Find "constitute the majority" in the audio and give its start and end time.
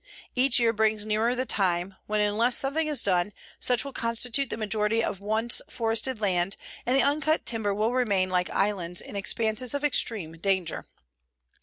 3.93-5.03